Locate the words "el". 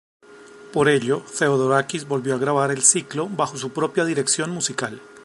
2.71-2.81